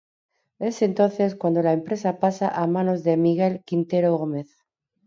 Es 0.57 0.81
entonces 0.81 1.35
cuando 1.35 1.61
la 1.61 1.73
empresa 1.73 2.17
pasa 2.17 2.47
a 2.47 2.65
manos 2.65 3.03
de 3.03 3.17
Miguel 3.17 3.61
Quintero 3.65 4.17
Gómez. 4.17 4.49